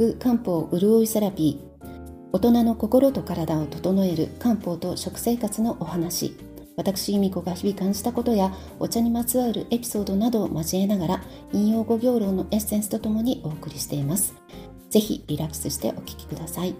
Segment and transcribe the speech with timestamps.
[0.00, 2.30] く漢方潤いセラピー。
[2.32, 6.34] 大人の心と体を整える漢方と食生活のお話。
[6.74, 14.34] 私由美子が日々感じたことやお茶にまつわるエピソードなどを交えながら引用語行論のエッセンスとともにお送りしています。
[14.88, 16.74] ぜひリラックスしてお聴きください。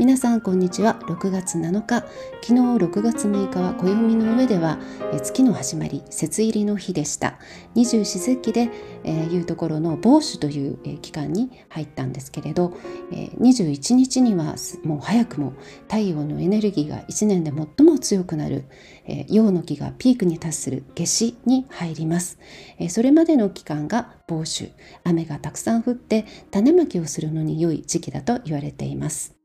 [0.00, 0.98] 皆さんこんにちは。
[1.02, 1.96] 6月7日。
[2.40, 4.78] 昨日6月6日は暦の上では
[5.22, 7.38] 月の始まり節入りの日でした。
[7.74, 8.70] 二十四節気で、
[9.04, 12.72] えー、いうところの傍主という、えー、期間に入ったんですけれど、
[13.12, 18.64] えー、21日にはもう早くも太陽のエネルギーが1年で最も強くなる、
[19.04, 22.38] えー、陽の木がピークに達する夏至に入ります、
[22.78, 24.70] えー、それまでの期間が傍主
[25.04, 29.39] 雨がたくさん降って種まきをするのに良い時期だと言われています。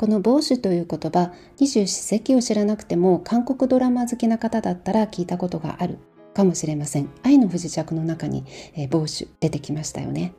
[0.00, 5.98] この帽子という言葉二十四節気を知らなくても韓国ドラマ好きな方だったら聞いたことがある
[6.32, 10.32] かもしれません愛の不時着の中に、えー、帽子出てきましたよね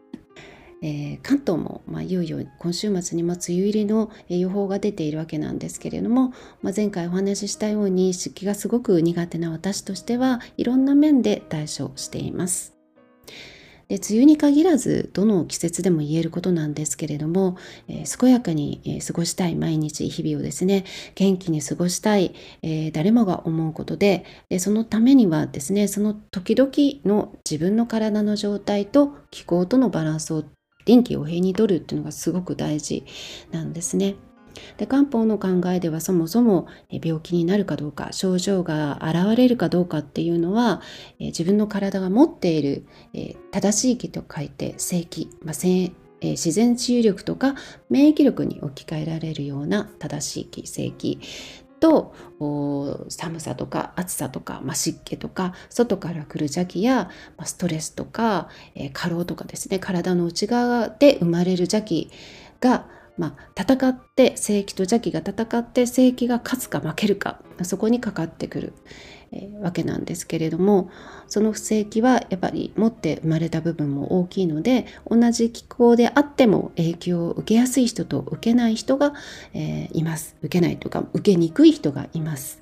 [0.82, 12.74] えー、関東も、まあ、いよいよ今週末にも梅雨入りの予報が出ているわけなんですけれども、まあ、前回お話ししたように湿気がすごく苦手な私としてはいろんな面で対処しています。
[13.92, 17.58] で梅雨に限らずどの季節でも言えることなんですけれども、
[17.90, 26.72] えー、健やかに、え、過ごしたい毎日日々をですね元気に過ごしたい、えー、誰もが思うことででそのためにはですねその時々
[27.04, 30.46] の自分の体の状態と気候とのバランスを
[30.86, 33.04] 臨機応変にとるっていうのがすごく大事
[33.52, 34.16] なんですね。
[34.78, 40.82] で漢方の考えではそもそも病気になるかどうか症状が現れるかどうかっていうのは
[41.20, 42.86] 自分の体が持っている
[43.52, 45.56] 正しい気と書いて正気、まあ、
[46.22, 47.56] 自然治癒力とか
[47.90, 51.20] 免疫力に置き換えられるような正しい気正気
[51.82, 52.14] と
[53.10, 62.12] 寒さとか暑さとか、まあ、湿気とか外から来る邪気や、まあ、ストレスとか、えー、過労とかですね体の内側で生まれる邪気
[62.62, 62.88] が
[63.18, 68.74] まあ、戦って正気と邪気が戦って正気が勝つか負けるかそこにかかってくる、
[69.32, 70.90] えー、わけなんですけれども
[71.28, 79.14] その不正気はやっぱり持って生まれた部分も大きいので同じ気候であっても影響を受けやすい人と受けない人が、
[79.54, 82.62] えー、います受けないというか受けにくい人がいます。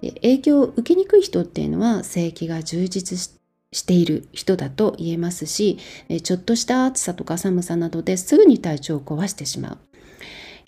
[0.00, 3.40] 影響を受けにくい人っていうのは正気が充実して
[3.72, 5.78] している人だと言えますし、
[6.24, 9.89] ちょっとした暑さとか寒さなどですぐに体調を壊してしまう。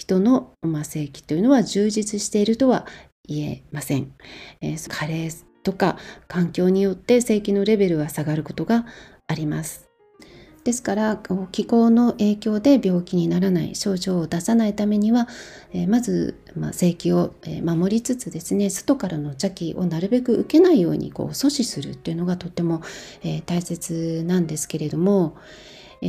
[0.02, 2.86] 人の、まあ、性器というのは充実しているとは
[3.28, 4.12] 言えません。
[4.60, 5.30] えー、加齢
[5.62, 5.96] とか
[6.26, 8.84] 環境によって性器のレベルは下がることが
[9.28, 9.88] あります。
[10.64, 11.20] ですから
[11.50, 15.28] 気候の影響で病気にならない症状を出さないためには、
[15.72, 22.80] えー、まず、まあ、性器を守りつつですね外からの邪気をなるべく受けないようにこう阻止するっていうのがとっても、
[23.22, 25.36] えー、大切なんですけれども、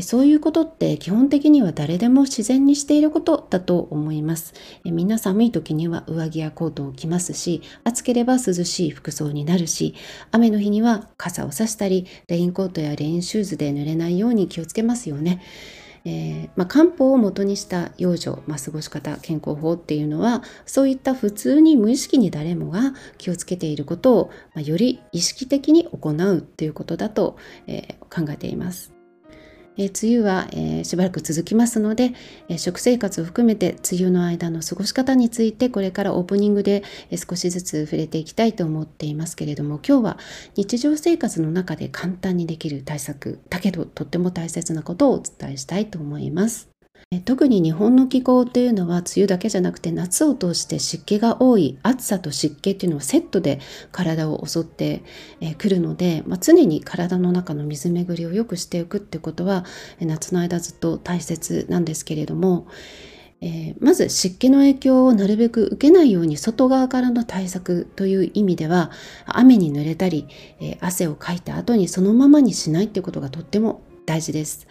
[0.02, 4.54] そういうことって基本的には誰でも自然にしていることだと思います。
[4.84, 9.94] みんな寒い時には上着やコートを着ますし、暑ければ涼しい服装になるし、
[10.32, 15.42] 雨の日には傘を差したり、レインコートやレインシューズで濡れないように気をつけますよね。
[16.06, 27.38] えー、まあ、漢方を元にした養生、まあ、過ごし方健康法っていうのはそういった普通に無意識に誰もが気をつけていることを、まあ、より意識的に行うっていうことだと、
[27.68, 29.03] えー、考えています。
[29.78, 32.12] え梅雨は、え、しばらく続きますので、
[32.50, 40.18] え、食生活を含めて梅雨の間の過ごし方についてこれからオープニングで、え、少しずつ触れていきたいと思っていますけれども今日は
[40.56, 46.73] 日常生活の中で簡単にできる対策だけどとっても大切なことをお伝えしたいと思います。
[47.26, 53.60] 特に日本の気候というのは梅雨だけじゃなくて夏を通して湿気が多い暑さと湿気っていうのはセットで
[53.92, 55.04] 体を襲って
[55.58, 59.66] くるので、まあ、常に体の中の水巡りを良くしていくってことは
[60.00, 62.68] 夏の間ずっと大切なんですけれども、
[63.42, 68.90] えー、まず湿気の影響をなるべく受けないように外側からの対策という意味では
[69.26, 70.28] 雨に濡れたり、
[70.62, 74.68] え、汗をかいた後にそのままにしないっていうことがとっても大事です。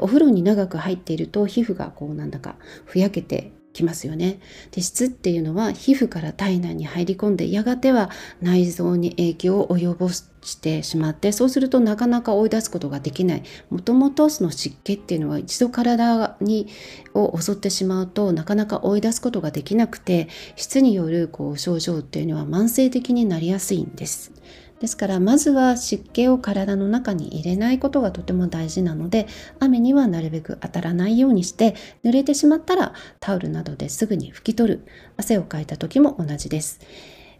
[0.00, 4.40] お風呂に長く入っていると皮膚がこうなんだかふやけてきますよね。
[4.72, 8.10] で質っていうのは皮膚から体内に入り込んでやがては
[8.40, 16.68] 内臓に影響を及ぼしてしまってそうするとなかなか追い出すことができないもともとその湿気っていうのは一度体に
[17.14, 24.32] を襲ってしまうとなかなか追い出すことができなくて質によるこう症状っていうのは慢性的になりやすいんです。
[24.80, 29.26] ですからまずは湿気を体の中に入れないことがとても大事なので
[29.58, 31.74] 雨にはなるべく当たらないようにして
[32.04, 34.86] 濡れてしまったらタオルなどですぐに拭き取る
[35.16, 36.80] 汗をかいた時も同じです。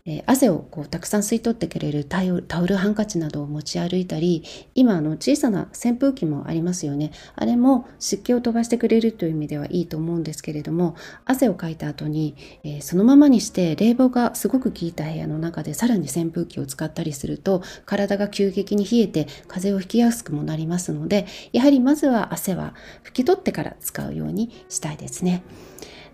[0.06, 4.44] えー、汗をこうたくさん吸い取ってくれるタオルハンカチなどを持ち歩いたり
[4.74, 22.74] 今あの小さな扇風機もありますよねあれも湿気を飛ばしてくれるという意味ではいいと思うんですけれども汗をかいた後に、えー、そのままにして冷房がすごく効いた部屋の中でさらに扇風機を使ったりすると体が急激に冷えて風邪をひきやすくもなりますのでやはりまずは汗は
[23.04, 25.42] 拭き取ってから使うようにしたいですね。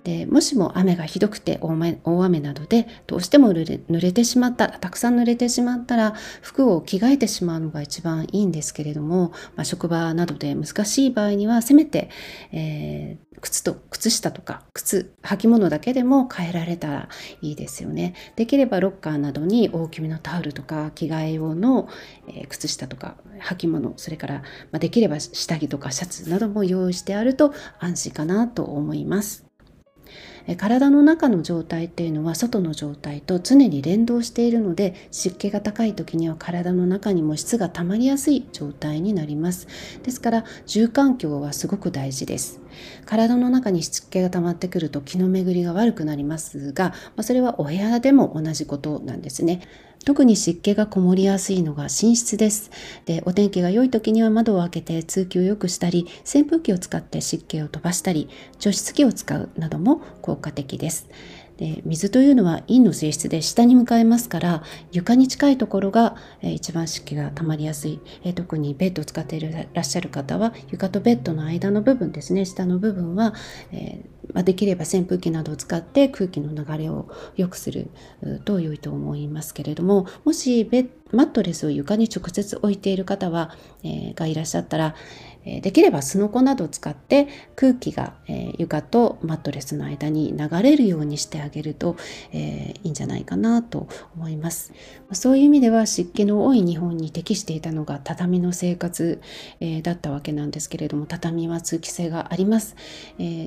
[0.05, 12.11] でもしも雨がひどくて大雨などでどうしても濡れてしまったらたくさん濡れてしまったら服を着替えてしまうのが一番いいんですけれども、まあ、職場などで難しい場合にはせめて、
[12.51, 17.09] えー、靴と靴下とか靴履物だけでも変えられたら
[17.41, 18.15] いいですよね。
[18.35, 21.89] できればロッカーなどに大きめのタオルとか着替え用の、
[22.29, 29.52] え、靴下とか履物それから、ま、できれば下着とかシャツなども用意してあると安心かなと思います。
[30.57, 39.67] 体の中の状態っていうのは外の状態と常に連動しているので湿気が高い時には体の中にも質が溜まりやすい状態になります。
[40.03, 42.61] ですから住環境はすごく大事です。
[43.05, 49.61] 体の中に湿気が溜まってくると気の巡りが悪くなりますが、まあ、それはお部屋でも同じことなんですね。
[50.05, 52.71] 特に湿気がこもりやすいのが寝室です。
[53.07, 58.29] で、お天気が良い時には窓を開けて通気を良くしたり、扇風機を使って湿気を飛ばしたり、
[58.59, 61.09] 除湿器を使うなども効果的です。
[61.63, 72.47] で水というのは陰の性質で下に向かいますから床に近いところが、えー、一番湿気が溜まりやすい、えー、特にベッドを使っていらっしゃる方は床とベッドの間の部分ですね。
[72.47, 73.33] 下の部分は、
[73.71, 77.91] えーまあ、できれば扇風機などを使って空気の流れを良くする
[78.45, 80.69] と良いと思いますけれどももし
[81.13, 83.55] マットレスを床に直接置いている方は、
[83.85, 84.95] え、がいらっしゃったら、
[85.45, 88.15] できればすのこなどを使って空気が、
[88.59, 91.97] 床とマットレスの間に流れるようにしてあげると、
[92.33, 94.73] いいんじゃないかなと思います。
[95.13, 99.21] そういう意味では湿気の多い日本に適していたのが畳の生活、
[99.83, 102.77] だったわけなんですけれども畳は通気性があります。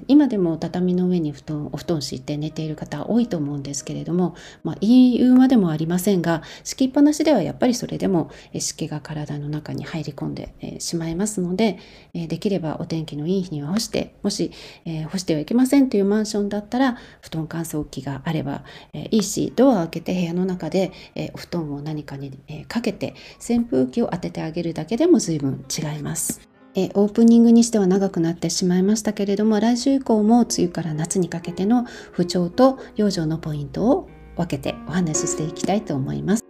[0.08, 11.80] 今でも畳の上に布団お布団敷いて寝ている方多いと思うんですけれども、まあ、言うまでもありませんが敷きっぱなしではやっぱりそれでも湿気が体の中に入り込んでしまいますので
[12.14, 14.52] えできればお天気のいい日には干して、もし、
[14.86, 26.42] え干してはいけませんというマンションだったら、布団乾燥機があれば、えいいし、ドアを開けて部屋の中で、えお布団を何かに、えかけて、扇風機を当ててあげるだけでも随分違います。
[26.76, 36.45] えオープニングにしては長くなってしまいましたけれども来週以降も梅雨から夏にかけての不調と養生のポイントを分けてお話ししていきたいと思います。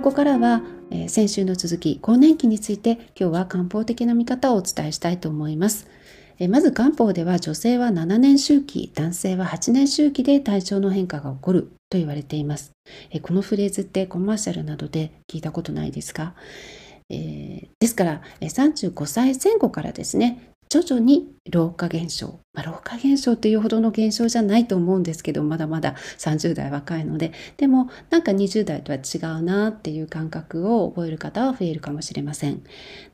[0.00, 5.88] ここからは、えー、先週の続き更年期について今日は漢方的な見方をお伝えしたいと思います。
[6.38, 12.72] えー、まず漢方では女性は7年周期男性は8年周期で体調の変化が起こると言われています。
[13.10, 16.34] えー、このフレーズってコマーシャルなどで聞いたことないですか？
[17.10, 32.62] えー、ですから35歳前後からですね徐々に老化現象、まあ、老化現象というほどの現象じゃないと思うんですけどまだまだ30代若いのででもなんか20代とは違うなっていう感覚を覚える方は増えるかもしれません。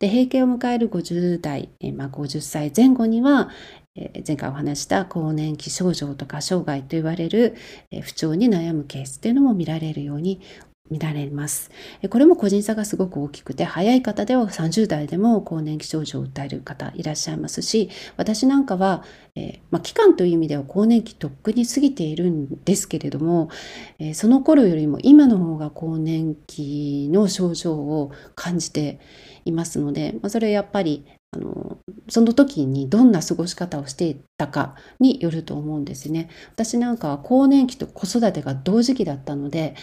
[0.01, 3.49] で閉経を迎える50代、えまあ、50歳前後には
[3.95, 7.57] え前回お話した更年期症状とか生涯と言われる
[8.03, 10.43] 不調に悩むケースっていうのも見られるように
[10.91, 11.71] 見られます。
[12.11, 23.51] これも個人差がすごく大きくて、早い方では30代でも更年期症状を訴える方いらっしゃいますし、私なんかは、えー、まあ、期間という意味では更年期とっくに過ぎているんですけれども、
[23.99, 29.01] えー、その頃よりも今の方が更年期の症状を感じて
[29.45, 31.79] いますので、まあ、それやっぱりあの
[32.09, 36.29] その時にどんな過ごし方をしていたかによると思うんですね。
[36.53, 39.75] 私なんかは更年期と子育てが同時期だったので、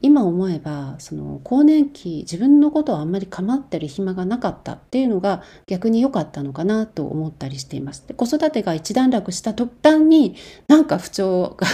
[0.00, 8.06] 今思えばその更年期自分のことをあんまり構ってる暇がなかったっていうのが逆に良かったのかなと思ったりしています。
[8.06, 10.36] で子育てが一段落した途端に
[10.68, 11.66] なんか不調が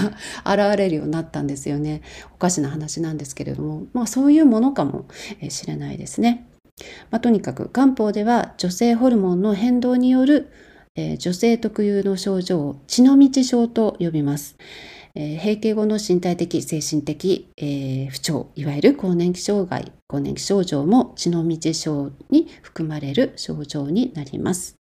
[0.45, 2.03] 現れるようになったんですよね。
[2.35, 5.07] おかしな話なんですけれども、まあそういうものかも
[5.49, 6.49] しれないですね。
[7.11, 10.51] まあ、とにかく漢方では女性ホルモンの変動による、
[10.97, 14.57] えー、女性特有の症状を血の道症と呼びます。
[15.17, 24.77] えー、閉経後の身体的、精神的、えー、不調、いわゆる更年期障害、更年期症状も血の道症に含まれる症状になります。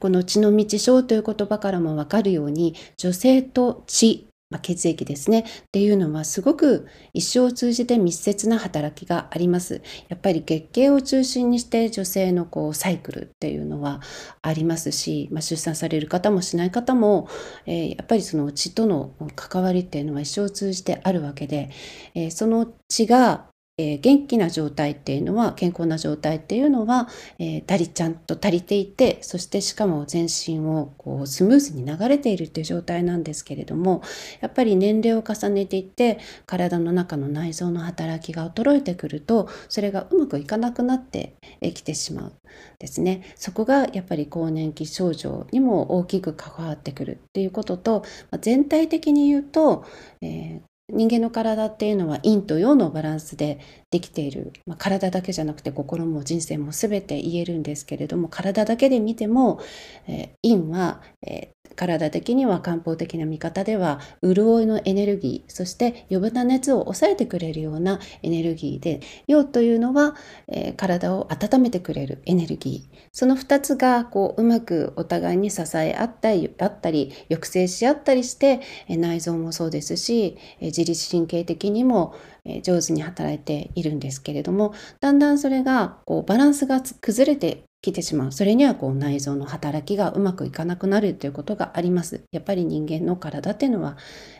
[0.00, 9.82] この血の道症という言葉からもわかるように、女性と血まあ、血液ですねっていうのはすごく一生を通じて密接な働きがあります。
[10.08, 14.00] やっぱり月経を中心にして女性のこうサイクルっていうのは
[14.42, 17.28] ありますし、まあ、出産される方もしない方も、
[17.66, 21.70] えー、やっぱりその血との関わりっていうのは一生を通じてあるわけで、
[22.14, 23.46] えー、その血が
[23.78, 34.02] えー、元気な状態っていうのは健康な状態っていうのは、えー、足りちゃんと足りていてそしてしかも全身をこうスムーズに流れているっていう状態なんですけれども
[34.40, 41.36] やっぱり年齢を重ねていって体の中の内臓の働きが衰えてくるとそれがうまくいかなくなって
[41.74, 42.32] きてしまう
[42.78, 43.22] ですね。
[43.36, 49.86] そこがやっぱり更年期症状にも大きく関わってくるっていうことと、まあ、全体的に言うと、
[50.20, 50.60] えー、
[50.92, 53.58] 人間の体っていうのは陰と陽のバランスで
[53.90, 59.60] できている、まあ、体だけじゃなくて心も人生も全て言えるんですけれども体だけで見ても、
[60.06, 70.14] えー、陰は、えー、体的には漢方的な見方では潤いのエネルギーそして余分な熱を抑えてくれるようなエネルギーで陽というのは、
[70.48, 72.98] えー、体を温めてくれるエネルギー。
[73.12, 82.14] その2つがこううまくお互いに支え合ったりあったり抑制し合ったりして、えー、内臓もそうですし、えー、自律神経的にも
[82.62, 88.32] 上手に働いているんですけれどもだんだんそれがこうバランスが崩れて来てしまう。
[88.32, 92.22] それにはこう内臓の働きがうまくいかなくなるということがあります。
[92.30, 93.96] やっぱり人間の体っていうのは、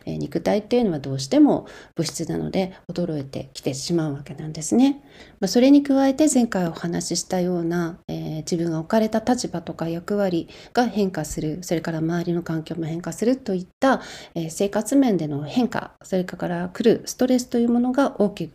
[0.07, 5.03] えー、肉体っていうのはどうしても物質なので衰えてきてしまうわけなんですね。
[5.41, 14.03] まあ、それに加えて前回お話ししたような、えー、自分が置かれた立場とか役割が変化する、それから周りの環境も変化するといった、
[14.37, 18.53] えー、生活面での変化、それから来るストレスというものが大き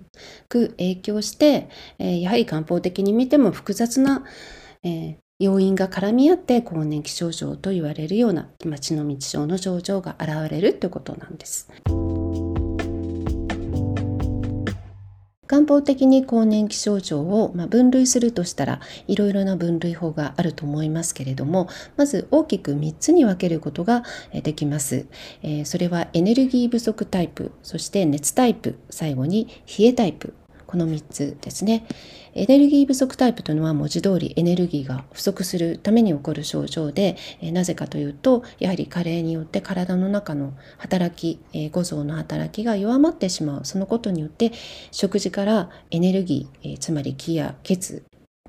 [0.47, 1.67] く影響して、
[1.99, 4.23] えやはり漢方的に見ても複雑な
[4.83, 11.69] えー、要因が絡み合って更年期症状と言われるような血の道症の症状が現れるということなんです。
[15.47, 24.03] 漢方的に更年期症状を分類するとしたらいろいろな分類法があると思いますけれどもまず大きく3つに分けることが
[24.43, 25.07] できます、
[25.63, 29.47] それはエネルギー不足タイプそして熱タイプ最後に
[29.79, 30.33] 冷えタイプ
[30.67, 31.87] この3つですね。
[32.33, 43.65] エネルギー不足タイプというのは文字通りエネルギーが不足するために起こる症状で、えなぜかというと、やはり加齢によって体の中の働き、え五臓の働きが弱まってしまう。
[43.65, 44.51] そのことによって
[44.91, 48.03] 食事からエネルギー、つまり気や血、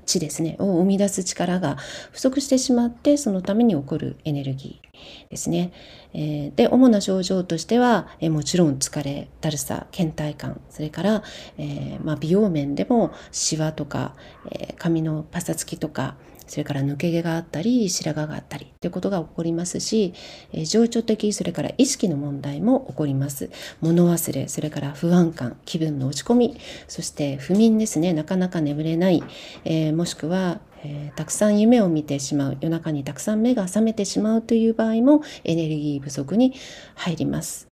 [0.09, 1.77] 血ですね、を生み出す力が
[2.11, 5.71] 不足してしまって、そのために起こるエネルギーですね。
[6.13, 11.23] えー、で、主な症状としては、えー、もちろん疲れ、だるさ、倦怠感、それから、
[11.57, 14.15] えー、まあ、美容面でもシワとか、
[14.51, 16.15] え髪のパサつきとか、
[16.49, 20.13] それから抜け毛があったり白髪があったりということが起こりますし、
[20.51, 23.49] えー、情緒的それから意識の問題も起こります。
[23.81, 28.13] 物忘れそれから不安感気分の落ち込みそして不眠ですね。
[28.13, 29.23] なかなか眠れない、
[29.63, 36.53] えー、もしくはえー、たくさん夢を見てしまう夜中にたくさん目が覚めてしまうという場合もエネルギー不足に
[36.95, 37.67] 入ります。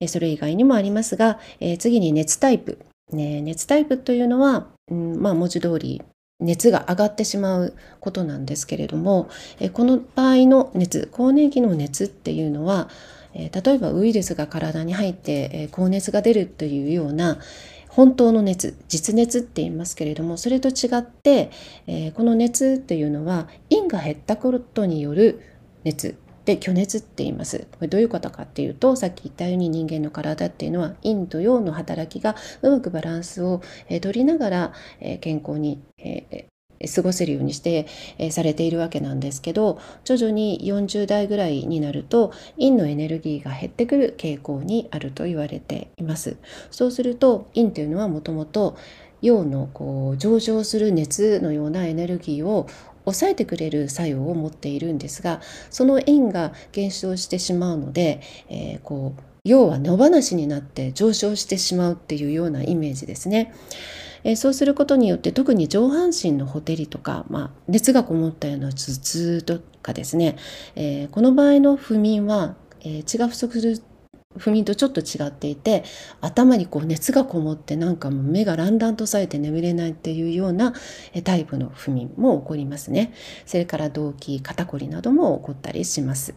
[0.00, 2.78] えそれ以外にもありますが、えー、次に熱タイプ、
[3.12, 6.02] ね、熱タイプというのは、うんまあ、文字通り
[6.40, 9.28] 熱が上がってしまうことなんですけれども、
[9.58, 12.88] えこの場合の熱更年期の熱っていうのは、
[13.34, 17.38] え例えばウイルスが体に入って、え高熱が出るというような
[17.88, 21.50] 本当の熱実熱って言いますけれどもそれと違って、
[21.86, 25.42] えこの熱っていうのは陰が減ったことによる
[25.84, 26.16] 熱
[26.54, 27.66] で虚熱って言います。
[27.70, 36.46] これどういうことかっていうとさっき言ったように人間の体っていうのは陰と陽の働きがうまくバランスを、え取りながら、え健康に、え
[36.92, 37.86] 過ごせるようにして、
[38.18, 46.36] えされているわけなんですけど徐々に40代ぐらいになると陰のエネルギーが減ってくる傾向にあると言われています。
[46.70, 48.76] そうすると陰というのはもともと
[49.22, 52.66] 陽のこう上昇する熱のようなエネルギーを
[53.12, 55.40] 抑えてくれる作用を持っているんですが
[55.70, 63.54] その円が減少してしまうので、えー、こう要は野放しになって上昇してしまうっていうようなイメージですね。
[64.22, 70.36] えー、そうすることによって特に上半身のほてりとか、まあ、熱がこもったような頭痛とかですね、
[70.76, 73.82] えー、この場合の不眠は、え血が不足する
[74.38, 75.82] 不眠とちょっと違っていて
[76.20, 80.72] 頭にこう熱がこもってなんかもう目がランランとさえて眠れないっていうような
[81.24, 83.12] タイプの不眠も起こりますね。
[83.44, 86.34] それから動悸肩こりなども起こったりします。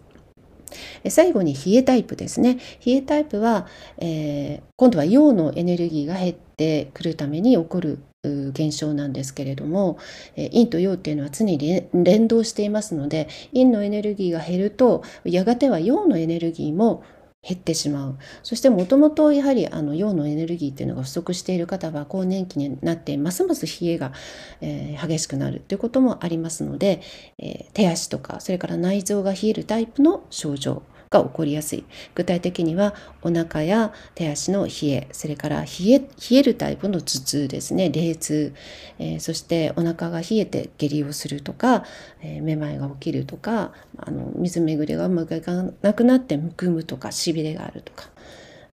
[1.08, 2.58] 最後に冷えタイプですね。
[2.84, 3.68] 冷えタイプは、
[4.00, 9.98] えー、今度は陽のエネルギーが減ってくるために起こる現象なんですけれども
[10.38, 17.04] 陰と陽っていうのは常に連動していますので陰のエネルギーが減るとやがては陽のエネルギーも
[17.46, 18.18] 減ってしまう。
[18.42, 23.44] そしてもともとやはりあの陽のエネルギーっていうのが不足している方は更年期になってます。
[23.44, 24.14] ます冷えが、
[24.62, 27.02] えー、激しくなるということもありますので、
[27.38, 30.84] えー、手足とかそれから内臓が冷えるタイプの症状
[31.14, 38.54] が起こりやすい具体的にはお腹や手足の冷えそれから冷え冷えるタイプの頭痛ですね冷痛、
[39.00, 41.86] えー、そしてお腹が冷えて下痢をするとか、
[42.22, 45.52] えー、めまいが起きるとかあの水巡りがうまくいか
[45.82, 48.10] なくなってむくむとかしびれがあるとか。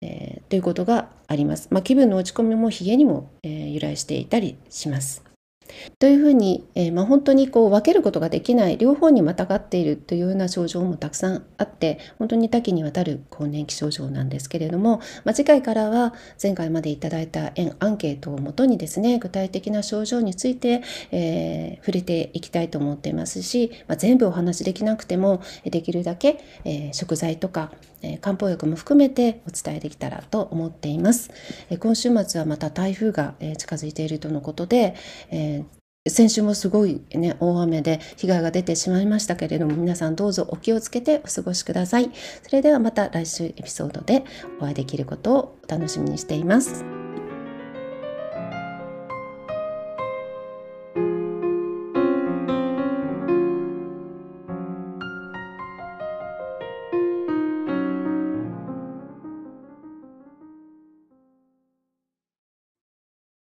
[0.01, 1.67] えー、ということがあります。
[1.71, 5.28] まあ、気分の落ち込みも冷えにも、えー、由来していたりします。
[5.99, 27.71] というふうに、えー、まあ、本当にこう分けることができない両方にまたがっているというような症状もたくさんあって本当に多岐にわたる更年期症状なんですけれども、まあ、次回からは前回までいただいたアンケートをもとにですね具体的な症状について、えー、触れていきたいと思っていますし、まあ、全部お話しできなくてもできるだけ、えー、食材とか
[28.01, 31.31] え漢方薬も含めてお伝えできたらと思っています。
[31.69, 34.95] え今週末はまた台風が、え近づいているとのことで、
[35.31, 35.58] え
[36.07, 42.09] 先週もすごいね、大雨で被害が出てしまいましたけれども、皆さんどうぞお気をつけてお過ごしください。
[42.43, 44.23] それではまた来週エピソードで
[44.59, 46.98] お会いできることをお楽しみにしています。